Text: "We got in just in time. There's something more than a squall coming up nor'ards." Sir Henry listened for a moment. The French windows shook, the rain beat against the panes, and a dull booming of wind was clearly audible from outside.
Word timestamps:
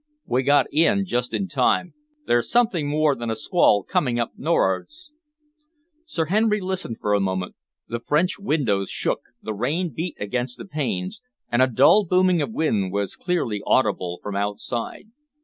"We 0.25 0.41
got 0.41 0.65
in 0.71 1.05
just 1.05 1.31
in 1.31 1.47
time. 1.47 1.93
There's 2.25 2.49
something 2.49 2.89
more 2.89 3.15
than 3.15 3.29
a 3.29 3.35
squall 3.35 3.83
coming 3.83 4.17
up 4.19 4.31
nor'ards." 4.35 5.11
Sir 6.05 6.25
Henry 6.25 6.59
listened 6.59 6.97
for 6.99 7.13
a 7.13 7.19
moment. 7.19 7.53
The 7.87 7.99
French 7.99 8.39
windows 8.39 8.89
shook, 8.89 9.21
the 9.43 9.53
rain 9.53 9.93
beat 9.93 10.17
against 10.19 10.57
the 10.57 10.65
panes, 10.65 11.21
and 11.51 11.61
a 11.61 11.67
dull 11.67 12.03
booming 12.03 12.41
of 12.41 12.51
wind 12.51 12.91
was 12.91 13.15
clearly 13.15 13.61
audible 13.63 14.17
from 14.23 14.35
outside. 14.35 15.09